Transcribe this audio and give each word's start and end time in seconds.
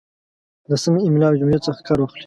د 0.69 0.71
سمې 0.83 0.99
املا 1.07 1.27
او 1.29 1.37
جملې 1.39 1.59
څخه 1.65 1.79
کار 1.87 1.97
واخلئ 1.99 2.19